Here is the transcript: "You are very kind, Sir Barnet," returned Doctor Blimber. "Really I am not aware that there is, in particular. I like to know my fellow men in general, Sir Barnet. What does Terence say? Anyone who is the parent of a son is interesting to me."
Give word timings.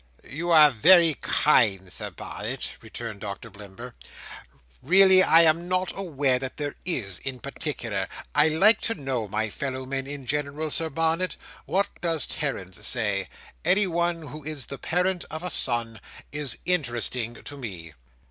"You 0.27 0.49
are 0.49 0.71
very 0.71 1.13
kind, 1.21 1.93
Sir 1.93 2.09
Barnet," 2.09 2.77
returned 2.81 3.21
Doctor 3.21 3.51
Blimber. 3.51 3.93
"Really 4.81 5.21
I 5.21 5.43
am 5.43 5.67
not 5.67 5.91
aware 5.95 6.39
that 6.39 6.57
there 6.57 6.73
is, 6.85 7.19
in 7.19 7.39
particular. 7.39 8.07
I 8.33 8.47
like 8.47 8.81
to 8.81 8.95
know 8.95 9.27
my 9.27 9.51
fellow 9.51 9.85
men 9.85 10.07
in 10.07 10.25
general, 10.25 10.71
Sir 10.71 10.89
Barnet. 10.89 11.37
What 11.67 11.87
does 12.01 12.25
Terence 12.25 12.83
say? 12.87 13.29
Anyone 13.63 14.23
who 14.23 14.43
is 14.43 14.65
the 14.65 14.79
parent 14.79 15.23
of 15.29 15.43
a 15.43 15.51
son 15.51 16.01
is 16.31 16.57
interesting 16.65 17.35
to 17.35 17.55
me." 17.55 17.93